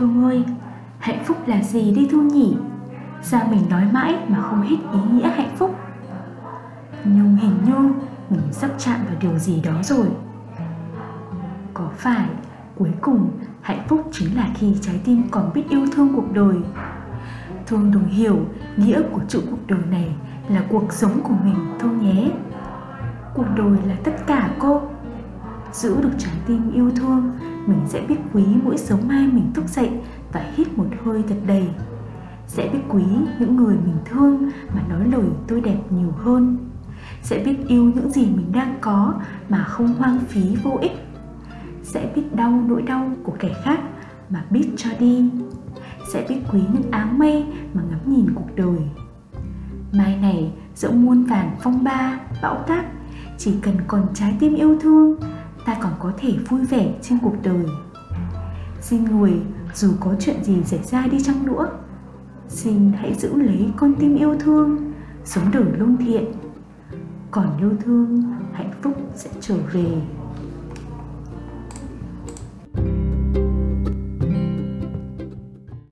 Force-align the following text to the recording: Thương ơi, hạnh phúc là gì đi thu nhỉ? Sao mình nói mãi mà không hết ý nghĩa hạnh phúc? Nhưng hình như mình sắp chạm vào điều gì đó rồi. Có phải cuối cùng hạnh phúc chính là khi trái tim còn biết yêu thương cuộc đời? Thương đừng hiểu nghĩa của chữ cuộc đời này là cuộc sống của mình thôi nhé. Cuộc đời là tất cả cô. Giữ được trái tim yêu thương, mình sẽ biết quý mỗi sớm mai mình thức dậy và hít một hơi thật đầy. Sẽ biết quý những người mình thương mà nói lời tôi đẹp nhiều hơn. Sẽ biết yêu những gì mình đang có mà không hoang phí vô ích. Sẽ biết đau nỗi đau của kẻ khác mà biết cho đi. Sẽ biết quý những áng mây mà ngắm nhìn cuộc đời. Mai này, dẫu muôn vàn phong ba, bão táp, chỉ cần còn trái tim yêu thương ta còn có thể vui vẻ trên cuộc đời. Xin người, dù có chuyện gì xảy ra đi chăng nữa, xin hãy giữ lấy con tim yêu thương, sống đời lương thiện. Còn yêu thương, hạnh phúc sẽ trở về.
Thương 0.00 0.24
ơi, 0.24 0.44
hạnh 0.98 1.24
phúc 1.24 1.36
là 1.46 1.62
gì 1.62 1.94
đi 1.94 2.08
thu 2.12 2.22
nhỉ? 2.22 2.56
Sao 3.22 3.46
mình 3.50 3.60
nói 3.70 3.84
mãi 3.92 4.16
mà 4.28 4.42
không 4.42 4.62
hết 4.62 4.76
ý 4.92 4.98
nghĩa 5.12 5.28
hạnh 5.28 5.56
phúc? 5.56 5.74
Nhưng 7.04 7.36
hình 7.36 7.56
như 7.66 7.92
mình 8.30 8.52
sắp 8.52 8.70
chạm 8.78 8.96
vào 9.06 9.14
điều 9.20 9.38
gì 9.38 9.60
đó 9.60 9.72
rồi. 9.82 10.06
Có 11.74 11.88
phải 11.96 12.26
cuối 12.78 12.90
cùng 13.00 13.30
hạnh 13.60 13.84
phúc 13.88 14.08
chính 14.12 14.36
là 14.36 14.48
khi 14.54 14.74
trái 14.80 15.00
tim 15.04 15.22
còn 15.30 15.50
biết 15.54 15.62
yêu 15.68 15.86
thương 15.92 16.14
cuộc 16.14 16.32
đời? 16.32 16.56
Thương 17.66 17.92
đừng 17.92 18.08
hiểu 18.08 18.38
nghĩa 18.76 19.02
của 19.12 19.20
chữ 19.28 19.42
cuộc 19.50 19.66
đời 19.66 19.82
này 19.90 20.14
là 20.48 20.62
cuộc 20.70 20.92
sống 20.92 21.20
của 21.22 21.34
mình 21.44 21.56
thôi 21.78 21.90
nhé. 22.00 22.30
Cuộc 23.34 23.46
đời 23.56 23.78
là 23.86 23.96
tất 24.04 24.26
cả 24.26 24.50
cô. 24.58 24.82
Giữ 25.72 26.02
được 26.02 26.12
trái 26.18 26.34
tim 26.46 26.72
yêu 26.72 26.90
thương, 26.96 27.32
mình 27.70 27.80
sẽ 27.86 28.00
biết 28.08 28.16
quý 28.32 28.42
mỗi 28.64 28.78
sớm 28.78 28.98
mai 29.08 29.26
mình 29.26 29.50
thức 29.54 29.64
dậy 29.68 29.90
và 30.32 30.44
hít 30.56 30.78
một 30.78 30.86
hơi 31.04 31.22
thật 31.28 31.36
đầy. 31.46 31.68
Sẽ 32.46 32.70
biết 32.72 32.78
quý 32.88 33.02
những 33.40 33.56
người 33.56 33.76
mình 33.84 33.96
thương 34.04 34.50
mà 34.74 34.82
nói 34.88 35.08
lời 35.12 35.28
tôi 35.48 35.60
đẹp 35.60 35.78
nhiều 35.90 36.12
hơn. 36.16 36.58
Sẽ 37.22 37.42
biết 37.44 37.56
yêu 37.68 37.84
những 37.94 38.10
gì 38.10 38.22
mình 38.22 38.52
đang 38.52 38.78
có 38.80 39.14
mà 39.48 39.64
không 39.64 39.94
hoang 39.94 40.18
phí 40.18 40.56
vô 40.62 40.78
ích. 40.80 40.92
Sẽ 41.82 42.12
biết 42.14 42.36
đau 42.36 42.62
nỗi 42.68 42.82
đau 42.82 43.10
của 43.22 43.34
kẻ 43.38 43.50
khác 43.64 43.80
mà 44.30 44.44
biết 44.50 44.68
cho 44.76 44.90
đi. 44.98 45.30
Sẽ 46.12 46.26
biết 46.28 46.38
quý 46.52 46.60
những 46.72 46.90
áng 46.90 47.18
mây 47.18 47.46
mà 47.74 47.82
ngắm 47.90 48.00
nhìn 48.06 48.26
cuộc 48.34 48.56
đời. 48.56 48.78
Mai 49.92 50.16
này, 50.16 50.52
dẫu 50.74 50.92
muôn 50.92 51.24
vàn 51.24 51.50
phong 51.62 51.84
ba, 51.84 52.20
bão 52.42 52.64
táp, 52.66 52.84
chỉ 53.38 53.54
cần 53.62 53.74
còn 53.86 54.06
trái 54.14 54.36
tim 54.40 54.54
yêu 54.54 54.78
thương 54.80 55.16
ta 55.70 55.76
còn 55.80 55.92
có 55.98 56.12
thể 56.16 56.36
vui 56.48 56.64
vẻ 56.64 56.92
trên 57.02 57.18
cuộc 57.22 57.34
đời. 57.42 57.64
Xin 58.80 59.04
người, 59.04 59.32
dù 59.74 59.92
có 60.00 60.14
chuyện 60.20 60.44
gì 60.44 60.64
xảy 60.64 60.82
ra 60.82 61.06
đi 61.06 61.22
chăng 61.22 61.46
nữa, 61.46 61.68
xin 62.48 62.92
hãy 62.92 63.14
giữ 63.14 63.42
lấy 63.42 63.70
con 63.76 63.94
tim 63.98 64.16
yêu 64.16 64.36
thương, 64.40 64.92
sống 65.24 65.44
đời 65.52 65.64
lương 65.78 65.96
thiện. 65.96 66.24
Còn 67.30 67.58
yêu 67.58 67.70
thương, 67.84 68.22
hạnh 68.52 68.70
phúc 68.82 68.94
sẽ 69.14 69.30
trở 69.40 69.56
về. 69.72 69.86